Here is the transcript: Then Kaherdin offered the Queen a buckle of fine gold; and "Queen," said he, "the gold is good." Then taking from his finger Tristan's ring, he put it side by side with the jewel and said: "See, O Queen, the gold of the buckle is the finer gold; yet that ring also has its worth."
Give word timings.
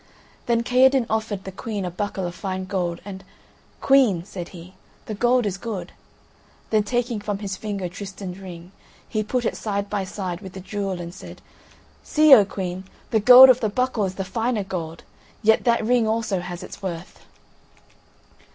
Then 0.47 0.63
Kaherdin 0.63 1.05
offered 1.11 1.43
the 1.43 1.51
Queen 1.51 1.85
a 1.85 1.91
buckle 1.91 2.25
of 2.25 2.33
fine 2.33 2.65
gold; 2.65 3.01
and 3.05 3.23
"Queen," 3.81 4.25
said 4.25 4.49
he, 4.49 4.73
"the 5.05 5.13
gold 5.13 5.45
is 5.45 5.59
good." 5.59 5.91
Then 6.71 6.81
taking 6.81 7.19
from 7.21 7.37
his 7.37 7.55
finger 7.55 7.87
Tristan's 7.87 8.39
ring, 8.39 8.71
he 9.07 9.21
put 9.21 9.45
it 9.45 9.55
side 9.55 9.91
by 9.91 10.03
side 10.05 10.41
with 10.41 10.53
the 10.53 10.59
jewel 10.59 10.99
and 10.99 11.13
said: 11.13 11.39
"See, 12.03 12.33
O 12.33 12.43
Queen, 12.45 12.85
the 13.11 13.19
gold 13.19 13.49
of 13.49 13.59
the 13.59 13.69
buckle 13.69 14.05
is 14.05 14.15
the 14.15 14.25
finer 14.25 14.63
gold; 14.63 15.03
yet 15.43 15.65
that 15.65 15.85
ring 15.85 16.07
also 16.07 16.39
has 16.39 16.63
its 16.63 16.81
worth." 16.81 17.23